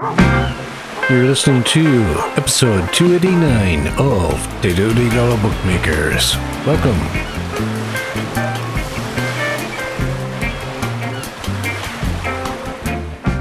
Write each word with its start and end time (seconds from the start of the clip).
You're 0.00 1.24
listening 1.24 1.64
to 1.64 2.14
episode 2.36 2.92
289 2.92 3.88
of 3.98 4.32
Tedodi 4.62 5.10
Dollar 5.10 5.36
Bookmakers. 5.42 6.36
Welcome. 6.64 6.94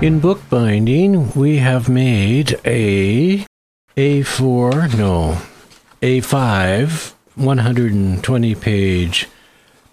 In 0.04 0.20
bookbinding, 0.20 1.32
we 1.34 1.58
have 1.58 1.90
made 1.90 2.60
a 2.66 3.46
A4, 3.96 4.98
no, 4.98 5.38
A5, 6.02 7.14
120 7.36 8.56
page 8.56 9.28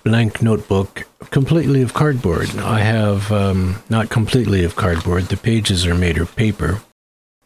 blank 0.05 0.43
notebook 0.43 1.09
completely 1.31 1.83
of 1.83 1.95
cardboard. 1.95 2.57
I 2.59 2.81
have, 2.81 3.33
um, 3.33 3.83
not 3.89 4.11
completely 4.11 4.63
of 4.63 4.77
cardboard, 4.77 5.25
the 5.25 5.37
pages 5.37 5.87
are 5.87 5.95
made 5.95 6.19
of 6.19 6.37
paper, 6.37 6.83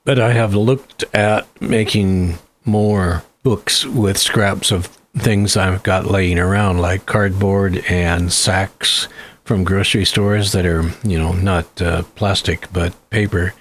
but 0.05 0.19
I 0.19 0.33
have 0.33 0.55
looked 0.55 1.05
at 1.15 1.47
making 1.61 2.39
more 2.65 3.23
books 3.43 3.87
with 3.87 4.19
scraps 4.19 4.71
of 4.71 4.87
things 5.17 5.57
I've 5.57 5.83
got 5.83 6.07
laying 6.07 6.39
around, 6.39 6.81
like 6.81 7.07
cardboard 7.07 7.79
and 7.89 8.33
sacks 8.33 9.09
from 9.45 9.65
grocery 9.65 10.05
stores 10.05 10.53
that 10.53 10.67
are, 10.67 10.83
you 11.03 11.19
know, 11.19 11.33
not 11.33 11.81
uh, 11.81 12.03
plastic 12.17 12.71
but 12.73 12.95
paper, 13.11 13.55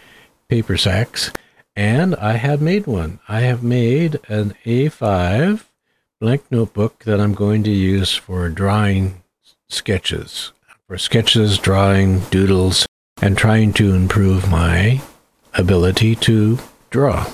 paper 0.49 0.75
sacks. 0.75 1.31
And 1.75 2.15
I 2.15 2.33
have 2.33 2.61
made 2.61 2.87
one. 2.87 3.19
I 3.29 3.41
have 3.41 3.61
made 3.61 4.19
an 4.27 4.55
A5 4.65 5.63
blank 6.19 6.43
notebook 6.49 7.03
that 7.03 7.19
I'm 7.19 7.35
going 7.35 7.61
to 7.63 7.71
use 7.71 8.15
for 8.15 8.49
drawing 8.49 9.21
sketches, 9.69 10.51
for 10.87 10.97
sketches, 10.97 11.59
drawing, 11.59 12.21
doodles, 12.31 12.87
and 13.21 13.37
trying 13.37 13.71
to 13.73 13.93
improve 13.93 14.49
my 14.49 15.03
ability 15.53 16.15
to 16.15 16.57
draw. 16.89 17.31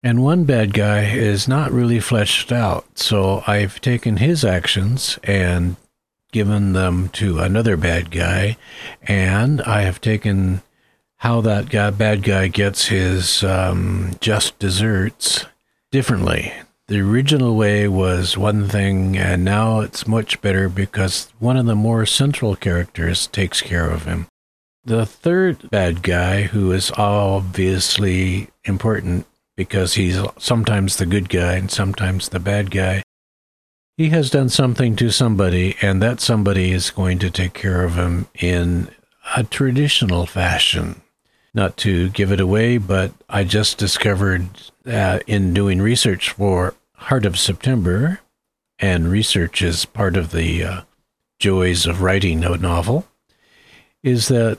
And 0.07 0.23
one 0.23 0.45
bad 0.45 0.73
guy 0.73 1.03
is 1.03 1.49
not 1.49 1.73
really 1.73 1.99
fleshed 1.99 2.53
out. 2.53 2.97
So 2.97 3.43
I've 3.45 3.81
taken 3.81 4.19
his 4.19 4.45
actions 4.45 5.19
and 5.25 5.75
given 6.31 6.75
them 6.75 7.09
to 7.15 7.41
another 7.41 7.77
bad 7.77 8.13
guy. 8.13 8.57
And 9.03 9.61
I 9.63 9.81
have 9.81 10.01
taken 10.01 10.63
how 11.17 11.41
that 11.41 11.71
guy, 11.71 11.91
bad 11.91 12.23
guy 12.23 12.47
gets 12.47 12.87
his 12.87 13.43
um, 13.43 14.13
just 14.21 14.57
desserts 14.61 15.45
differently. 15.91 16.53
The 16.87 17.01
original 17.01 17.57
way 17.57 17.89
was 17.89 18.39
one 18.39 18.69
thing, 18.69 19.19
and 19.19 19.45
now 19.45 19.81
it's 19.81 20.07
much 20.07 20.41
better 20.41 20.69
because 20.69 21.33
one 21.41 21.57
of 21.57 21.67
the 21.67 21.75
more 21.75 22.07
central 22.07 22.55
characters 22.55 23.27
takes 23.27 23.61
care 23.61 23.91
of 23.91 24.05
him. 24.05 24.29
The 24.85 25.05
third 25.05 25.69
bad 25.69 26.05
guy, 26.05 26.43
who 26.43 26.71
is 26.71 26.93
obviously 26.97 28.51
important 28.65 29.27
because 29.57 29.95
he's 29.95 30.19
sometimes 30.39 30.97
the 30.97 31.07
good 31.07 31.29
guy 31.29 31.55
and 31.55 31.71
sometimes 31.71 32.29
the 32.29 32.41
bad 32.41 32.71
guy, 32.71 33.03
he 33.97 34.11
has 34.11 34.31
done 34.31 34.51
something 34.51 34.95
to 34.97 35.11
somebody, 35.11 35.75
and 35.81 36.03
that 36.03 36.21
somebody 36.21 36.71
is 36.71 36.91
going 36.91 37.19
to 37.19 37.31
take 37.31 37.55
care 37.55 37.83
of 37.83 37.95
him 37.95 38.27
in 38.35 38.89
a 39.35 39.43
traditional 39.43 40.27
fashion. 40.27 41.01
Not 41.55 41.79
to 41.79 42.11
give 42.11 42.31
it 42.31 42.41
away, 42.41 42.77
but 42.77 43.13
I 43.31 43.45
just 43.45 43.79
discovered 43.79 44.49
uh, 44.85 45.21
in 45.27 45.55
doing 45.55 45.81
research 45.81 46.31
for 46.31 46.75
Heart 46.93 47.25
of 47.25 47.39
September, 47.39 48.21
and 48.79 49.11
research 49.11 49.63
is 49.63 49.87
part 49.87 50.19
of 50.19 50.31
the 50.31 50.63
uh, 50.63 50.81
joys 51.39 51.87
of 51.87 52.03
writing 52.03 52.45
a 52.45 52.59
novel, 52.59 53.07
is 54.03 54.29
that 54.29 54.59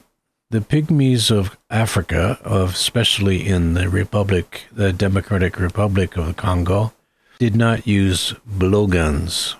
the 0.50 0.59
pygmies 0.59 1.30
of 1.30 1.58
Africa, 1.69 2.40
of 2.44 2.74
especially 2.74 3.47
in 3.47 3.74
the 3.74 3.90
Republic, 3.90 4.63
the 4.72 4.94
Democratic 4.94 5.59
Republic 5.59 6.16
of 6.16 6.28
the 6.28 6.34
Congo, 6.34 6.94
did 7.38 7.56
not 7.56 7.85
use 7.85 8.34
blowguns. 8.46 9.56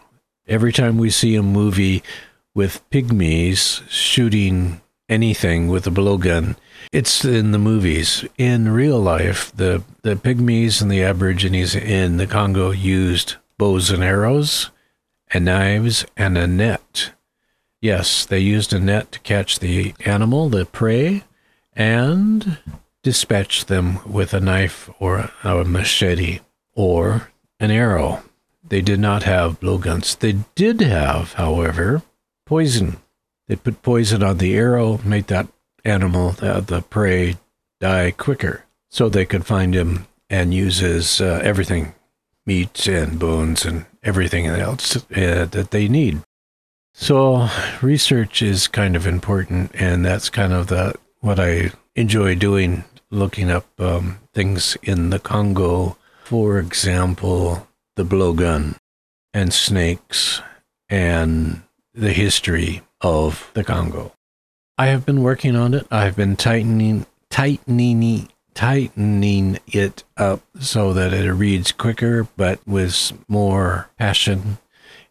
Every 0.48 0.72
time 0.72 0.98
we 0.98 1.10
see 1.10 1.36
a 1.36 1.44
movie 1.44 2.04
with 2.56 2.90
pygmies 2.90 3.84
shooting 3.90 4.82
anything 5.10 5.68
with 5.68 5.86
a 5.88 5.92
blowgun, 5.92 6.56
it's 6.94 7.26
in 7.26 7.52
the 7.52 7.60
movies. 7.60 8.26
In 8.38 8.70
real 8.70 9.00
life, 9.00 9.52
the, 9.56 9.84
the 10.04 10.16
pygmies 10.16 10.82
and 10.82 10.90
the 10.90 11.04
aborigines 11.04 11.76
in 11.76 12.18
the 12.18 12.28
Congo 12.28 12.72
used 12.72 13.36
bows 13.58 13.92
and 13.92 14.04
arrows 14.04 14.72
and 15.32 15.46
knives 15.46 16.06
and 16.16 16.38
a 16.38 16.48
net. 16.48 17.12
Yes, 17.82 18.26
they 18.26 18.40
used 18.40 18.74
a 18.74 18.80
net 18.80 19.12
to 19.12 19.20
catch 19.20 19.60
the 19.60 19.94
animal, 20.06 20.50
the 20.50 20.66
prey, 20.66 21.24
and 21.74 22.58
dispatch 23.04 23.66
them 23.66 24.00
with 24.12 24.34
a 24.34 24.40
knife 24.40 24.90
or 25.00 25.32
a 25.44 25.64
machete 25.64 26.40
or 26.74 27.30
an 27.60 27.72
arrow. 27.72 28.24
They 28.68 28.82
did 28.82 29.00
not 29.00 29.24
have 29.24 29.60
blowguns. 29.60 30.16
They 30.16 30.40
did 30.56 30.82
have, 30.82 31.34
however, 31.34 32.02
poison. 32.46 32.98
They 33.48 33.56
put 33.56 33.82
poison 33.82 34.24
on 34.24 34.40
the 34.40 34.56
arrow, 34.56 35.00
made 35.06 35.28
that 35.28 35.48
animal, 35.86 36.36
uh, 36.42 36.60
the 36.60 36.82
prey, 36.82 37.38
die 37.80 38.12
quicker 38.12 38.66
so 38.90 39.08
they 39.08 39.26
could 39.26 39.46
find 39.46 39.74
him 39.74 40.08
and 40.30 40.54
use 40.54 40.80
his 40.80 41.22
uh, 41.22 41.40
everything 41.44 41.94
meat 42.46 42.88
and 42.88 43.20
bones 43.20 43.66
and 43.66 43.86
everything 44.04 44.48
else 44.48 44.96
uh, 44.96 45.46
that 45.52 45.70
they 45.72 45.88
need. 45.88 46.22
So 47.00 47.48
research 47.84 48.42
is 48.42 48.68
kind 48.68 48.96
of 48.96 49.06
important, 49.06 49.70
and 49.76 50.04
that's 50.04 50.32
kind 50.32 50.52
of 50.52 50.66
the 50.66 50.96
what 51.22 51.40
I 51.40 51.72
enjoy 51.96 52.34
doing, 52.34 52.86
looking 53.12 53.52
up 53.52 53.68
um, 53.80 54.18
things 54.34 54.76
in 54.82 55.12
the 55.12 55.20
Congo. 55.20 55.96
For 56.24 56.58
example, 56.58 57.68
the 57.98 58.04
blowgun 58.04 58.78
and 59.32 59.54
snakes 59.54 60.42
and 60.90 61.62
the 61.94 62.14
history 62.14 62.82
of 63.00 63.52
the 63.54 63.64
Congo. 63.64 64.12
I 64.76 64.88
have 64.88 65.06
been 65.06 65.22
working 65.22 65.56
on 65.56 65.76
it. 65.76 65.86
I've 65.92 66.16
been 66.16 66.36
tightening, 66.36 67.06
tightening, 67.30 68.30
tightening 68.56 69.60
it 69.68 70.04
up 70.18 70.42
so 70.60 70.94
that 70.94 71.14
it 71.14 71.32
reads 71.32 71.72
quicker, 71.72 72.28
but 72.36 72.60
with 72.68 73.14
more 73.28 73.92
passion. 74.00 74.58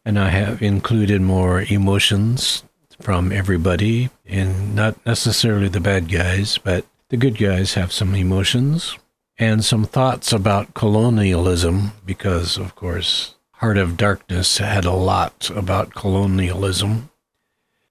And 0.06 0.18
I 0.18 0.30
have 0.30 0.62
included 0.62 1.20
more 1.20 1.62
emotions 1.62 2.62
from 3.00 3.32
everybody, 3.32 4.08
and 4.24 4.74
not 4.74 5.04
necessarily 5.04 5.68
the 5.68 5.80
bad 5.80 6.10
guys, 6.10 6.56
but 6.56 6.86
the 7.10 7.18
good 7.18 7.36
guys 7.36 7.74
have 7.74 7.92
some 7.92 8.14
emotions 8.14 8.96
and 9.36 9.62
some 9.64 9.84
thoughts 9.84 10.32
about 10.32 10.72
colonialism, 10.72 11.92
because, 12.06 12.56
of 12.56 12.74
course, 12.74 13.34
Heart 13.56 13.76
of 13.76 13.98
Darkness 13.98 14.56
had 14.58 14.84
a 14.86 14.92
lot 14.92 15.50
about 15.50 15.94
colonialism 15.94 17.10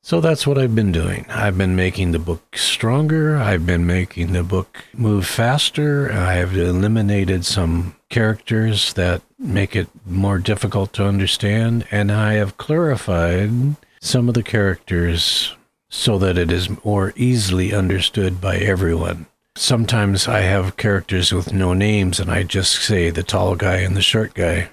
so 0.06 0.22
that's 0.22 0.46
what 0.46 0.60
I've 0.60 0.76
been 0.76 0.92
doing. 0.92 1.26
I've 1.30 1.58
been 1.58 1.76
making 1.76 2.12
the 2.12 2.20
book 2.20 2.56
stronger. 2.56 3.38
I've 3.38 3.66
been 3.66 3.88
making 3.88 4.34
the 4.34 4.44
book 4.44 4.86
move 4.94 5.26
faster. 5.26 6.12
I've 6.12 6.56
eliminated 6.56 7.44
some 7.44 7.96
characters 8.12 8.94
that 8.94 9.24
make 9.38 9.76
it 9.76 9.88
more 10.06 10.38
difficult 10.38 10.94
to 10.94 11.06
understand. 11.06 11.86
And 11.92 12.12
I 12.12 12.34
have 12.34 12.58
clarified 12.58 13.76
some 14.00 14.28
of 14.28 14.34
the 14.34 14.44
characters 14.44 15.56
so 15.90 16.18
that 16.20 16.38
it 16.38 16.52
is 16.52 16.84
more 16.84 17.14
easily 17.16 17.74
understood 17.74 18.42
by 18.42 18.58
everyone. 18.58 19.28
Sometimes 19.56 20.28
I 20.28 20.42
have 20.42 20.78
characters 20.78 21.32
with 21.32 21.54
no 21.54 21.74
names 21.74 22.20
and 22.20 22.30
I 22.30 22.44
just 22.44 22.84
say 22.84 23.10
the 23.10 23.24
tall 23.24 23.56
guy 23.56 23.78
and 23.78 23.96
the 23.96 24.02
short 24.02 24.34
guy. 24.34 24.70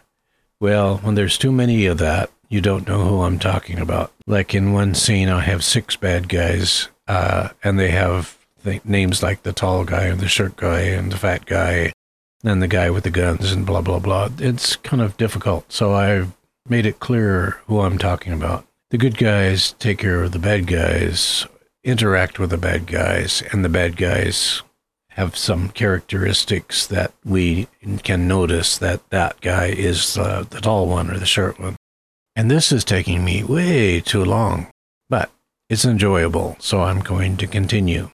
Well, 0.61 0.99
when 0.99 1.15
there's 1.15 1.39
too 1.39 1.53
many 1.53 1.87
of 1.87 1.99
that, 1.99 2.31
you 2.49 2.61
don't 2.61 2.87
know 2.87 3.05
who 3.05 3.23
I'm 3.23 3.39
talking 3.39 3.79
about. 3.79 4.13
Like 4.27 4.55
in 4.55 4.73
one 4.73 4.95
scene, 4.95 5.29
I 5.29 5.41
have 5.41 5.65
six 5.65 5.97
bad 5.97 6.29
guys, 6.29 6.89
uh, 7.09 7.51
and 7.65 7.79
they 7.79 7.91
have 7.91 8.37
th- 8.63 8.85
names 8.85 9.23
like 9.23 9.43
the 9.43 9.53
tall 9.53 9.85
guy 9.85 10.05
and 10.05 10.21
the 10.21 10.29
short 10.29 10.57
guy 10.57 10.81
and 10.81 11.11
the 11.11 11.17
fat 11.17 11.47
guy 11.47 11.93
and 12.45 12.63
the 12.63 12.69
guy 12.69 12.91
with 12.91 13.05
the 13.05 13.11
guns 13.11 13.53
and 13.53 13.67
blah 13.67 13.81
blah 13.81 13.99
blah. 13.99 14.29
It's 14.39 14.77
kind 14.77 15.03
of 15.03 15.17
difficult. 15.17 15.71
So 15.73 15.95
I've 15.95 16.33
made 16.69 16.87
it 16.87 17.01
clear 17.01 17.61
who 17.67 17.81
I'm 17.81 17.99
talking 17.99 18.33
about. 18.33 18.65
The 18.91 18.99
good 18.99 19.17
guys 19.17 19.73
take 19.79 19.99
care 19.99 20.23
of 20.23 20.33
the 20.33 20.39
bad 20.39 20.67
guys, 20.67 21.47
interact 21.83 22.39
with 22.39 22.51
the 22.51 22.59
bad 22.59 22.87
guys, 22.87 23.43
and 23.53 23.65
the 23.65 23.69
bad 23.69 23.97
guys 23.97 24.63
have 25.11 25.37
some 25.37 25.69
characteristics 25.71 26.87
that 26.87 27.13
we 27.25 27.69
can 28.03 28.27
notice 28.27 28.79
that 28.79 29.09
that 29.11 29.41
guy 29.41 29.67
is 29.67 30.17
uh, 30.17 30.45
the 30.49 30.61
tall 30.61 30.87
one 30.87 31.11
or 31.11 31.19
the 31.19 31.27
short 31.27 31.59
one. 31.59 31.77
And 32.35 32.51
this 32.51 32.73
is 32.73 32.85
taking 32.85 33.25
me 33.25 33.45
way 33.45 34.01
too 34.01 34.25
long, 34.25 34.69
but 35.11 35.31
it's 35.69 35.85
enjoyable, 35.85 36.57
so 36.61 36.83
I'm 36.83 37.01
going 37.01 37.37
to 37.39 37.47
continue. 37.47 38.11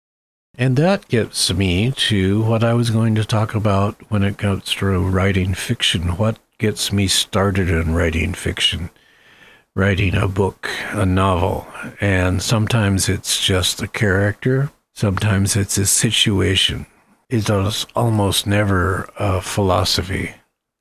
And 0.56 0.76
that 0.76 1.08
gets 1.08 1.52
me 1.52 1.90
to 1.90 2.42
what 2.42 2.62
I 2.62 2.74
was 2.74 2.90
going 2.90 3.16
to 3.16 3.24
talk 3.24 3.54
about 3.56 4.00
when 4.08 4.22
it 4.22 4.38
comes 4.38 4.72
to 4.76 4.86
writing 4.86 5.52
fiction. 5.52 6.16
What 6.16 6.38
gets 6.58 6.92
me 6.92 7.08
started 7.08 7.68
in 7.68 7.92
writing 7.92 8.34
fiction? 8.34 8.90
Writing 9.74 10.14
a 10.14 10.28
book, 10.28 10.70
a 10.92 11.04
novel. 11.04 11.66
And 12.00 12.40
sometimes 12.40 13.08
it's 13.08 13.44
just 13.44 13.82
a 13.82 13.88
character, 13.88 14.70
sometimes 14.94 15.56
it's 15.56 15.76
a 15.76 15.86
situation. 15.86 16.86
It 17.28 17.50
is 17.50 17.86
almost 17.96 18.46
never 18.46 19.10
a 19.18 19.40
philosophy. 19.40 20.36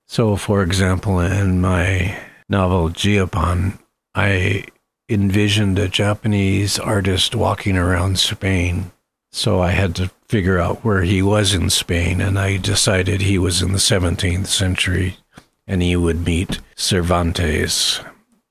So, 0.07 0.35
for 0.35 0.61
example, 0.61 1.19
in 1.19 1.59
my 1.59 2.15
novel 2.47 2.89
Jiapon, 2.89 3.79
I 4.13 4.65
envisioned 5.09 5.79
a 5.79 5.89
Japanese 5.89 6.77
artist 6.77 7.33
walking 7.33 7.75
around 7.75 8.19
Spain 8.19 8.91
so 9.35 9.61
I 9.61 9.71
had 9.71 9.95
to 9.95 10.11
figure 10.27 10.59
out 10.59 10.85
where 10.85 11.01
he 11.01 11.23
was 11.23 11.55
in 11.55 11.71
Spain, 11.71 12.21
and 12.21 12.37
I 12.37 12.57
decided 12.57 13.21
he 13.21 13.39
was 13.39 13.63
in 13.63 13.71
the 13.71 13.79
17th 13.79 14.45
century 14.45 15.17
and 15.65 15.81
he 15.81 15.95
would 15.95 16.23
meet 16.23 16.59
Cervantes. 16.75 17.99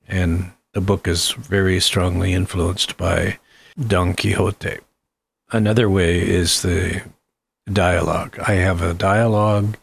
And 0.08 0.50
the 0.72 0.80
book 0.80 1.06
is 1.06 1.30
very 1.32 1.78
strongly 1.78 2.32
influenced 2.32 2.96
by 2.96 3.38
Don 3.78 4.14
Quixote. 4.14 4.78
Another 5.52 5.88
way 5.88 6.18
is 6.20 6.62
the 6.62 7.02
dialogue. 7.72 8.38
I 8.40 8.54
have 8.54 8.82
a 8.82 8.92
dialogue, 8.92 9.76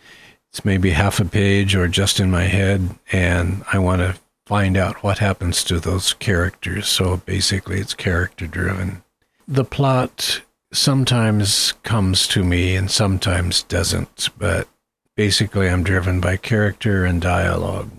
it's 0.50 0.66
maybe 0.66 0.90
half 0.90 1.22
a 1.22 1.26
page 1.26 1.76
or 1.76 1.88
just 1.88 2.20
in 2.20 2.30
my 2.30 2.44
head, 2.44 2.90
and 3.12 3.64
I 3.72 3.80
want 3.80 4.02
to 4.02 4.20
find 4.46 4.76
out 4.76 5.02
what 5.02 5.20
happens 5.20 5.64
to 5.66 5.80
those 5.80 6.14
characters. 6.14 6.88
So 6.88 7.18
basically, 7.18 7.80
it's 7.80 7.94
character 7.94 8.48
driven. 8.48 9.04
The 9.48 9.64
plot 9.64 10.42
sometimes 10.72 11.74
comes 11.84 12.28
to 12.28 12.44
me 12.44 12.76
and 12.76 12.90
sometimes 12.92 13.64
doesn't, 13.64 14.30
but 14.38 14.68
basically 15.16 15.68
I'm 15.68 15.84
driven 15.84 16.20
by 16.20 16.38
character 16.38 17.06
and 17.06 17.22
dialogue. 17.22 17.90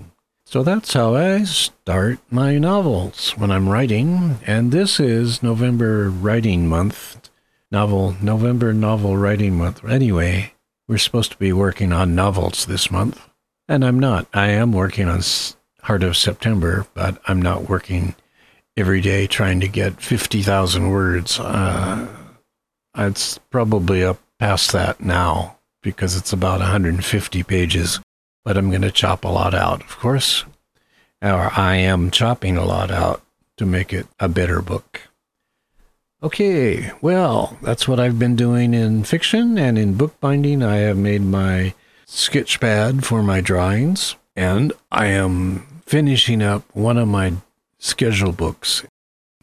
So 0.44 0.62
that's 0.62 0.92
how 0.92 1.14
I 1.14 1.44
start 1.44 2.18
my 2.30 2.58
novels 2.58 3.30
when 3.36 3.52
I'm 3.52 3.68
writing, 3.68 4.38
and 4.46 4.72
this 4.72 4.98
is 4.98 5.42
November 5.42 6.10
Writing 6.10 6.66
Month. 6.66 7.28
Novel, 7.70 8.16
November 8.20 8.72
Novel 8.72 9.16
Writing 9.16 9.56
Month. 9.56 9.84
Anyway, 9.84 10.54
we're 10.88 10.98
supposed 10.98 11.30
to 11.30 11.38
be 11.38 11.52
working 11.52 11.92
on 11.92 12.16
novels 12.16 12.66
this 12.66 12.90
month, 12.90 13.28
and 13.68 13.84
I'm 13.84 14.00
not. 14.00 14.26
I 14.34 14.48
am 14.48 14.72
working 14.72 15.06
on 15.06 15.20
Heart 15.82 16.02
of 16.02 16.16
September, 16.16 16.86
but 16.94 17.20
I'm 17.26 17.40
not 17.40 17.68
working 17.68 18.16
every 18.76 19.00
day 19.00 19.28
trying 19.28 19.60
to 19.60 19.68
get 19.68 20.02
50,000 20.02 20.90
words. 20.90 21.38
Uh, 21.38 22.08
it's 22.96 23.38
probably 23.50 24.04
up 24.04 24.18
past 24.38 24.72
that 24.72 25.00
now 25.00 25.58
because 25.82 26.16
it's 26.16 26.32
about 26.32 26.60
150 26.60 27.42
pages, 27.44 28.00
but 28.44 28.56
I'm 28.56 28.70
going 28.70 28.82
to 28.82 28.90
chop 28.90 29.24
a 29.24 29.28
lot 29.28 29.54
out, 29.54 29.80
of 29.82 29.98
course. 29.98 30.44
Or 31.22 31.50
I 31.56 31.76
am 31.76 32.10
chopping 32.10 32.56
a 32.56 32.64
lot 32.64 32.90
out 32.90 33.22
to 33.56 33.66
make 33.66 33.92
it 33.92 34.06
a 34.18 34.28
better 34.28 34.62
book. 34.62 35.02
Okay, 36.22 36.90
well, 37.00 37.56
that's 37.62 37.88
what 37.88 37.98
I've 37.98 38.18
been 38.18 38.36
doing 38.36 38.74
in 38.74 39.04
fiction 39.04 39.56
and 39.56 39.78
in 39.78 39.94
bookbinding. 39.94 40.62
I 40.62 40.76
have 40.76 40.98
made 40.98 41.22
my 41.22 41.74
sketch 42.04 42.60
pad 42.60 43.06
for 43.06 43.22
my 43.22 43.40
drawings, 43.40 44.16
and 44.36 44.72
I 44.90 45.06
am 45.06 45.66
finishing 45.86 46.42
up 46.42 46.64
one 46.74 46.98
of 46.98 47.08
my 47.08 47.34
schedule 47.78 48.32
books. 48.32 48.84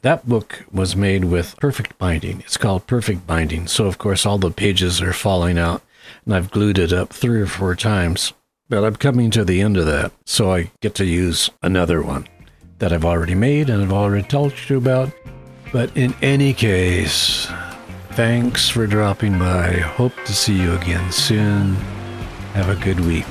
That 0.01 0.27
book 0.29 0.65
was 0.71 0.95
made 0.95 1.25
with 1.25 1.57
perfect 1.59 1.97
binding. 1.97 2.41
It's 2.41 2.57
called 2.57 2.85
perfect 2.85 3.25
binding. 3.25 3.67
So, 3.67 3.88
of 3.88 3.97
course, 3.97 4.25
all 4.25 4.38
the 4.38 4.51
pages 4.51 5.01
are 5.01 5.13
falling 5.13 5.57
out, 5.57 5.81
and 6.23 6.35
I've 6.35 6.51
glued 6.51 6.77
it 6.77 6.94
up 6.94 7.09
three 7.09 7.41
or 7.41 7.47
four 7.47 7.75
times. 7.75 8.33
But 8.69 8.83
I'm 8.83 8.95
coming 8.95 9.31
to 9.31 9.44
the 9.44 9.61
end 9.61 9.75
of 9.75 9.85
that, 9.85 10.11
so 10.25 10.51
I 10.51 10.71
get 10.81 10.94
to 10.95 11.05
use 11.05 11.49
another 11.63 12.01
one 12.01 12.27
that 12.79 12.94
I've 12.94 13.05
already 13.05 13.33
made 13.33 13.69
and 13.69 13.81
I've 13.81 13.94
already 13.94 14.27
told 14.27 14.53
you 14.69 14.77
about. 14.77 15.11
But 15.71 15.95
in 15.97 16.13
any 16.21 16.53
case, 16.53 17.47
thanks 18.11 18.69
for 18.69 18.85
dropping 18.88 19.39
by. 19.39 19.73
Hope 19.73 20.13
to 20.25 20.33
see 20.33 20.61
you 20.61 20.73
again 20.73 21.11
soon. 21.11 21.75
Have 22.53 22.69
a 22.69 22.83
good 22.83 22.99
week. 22.99 23.25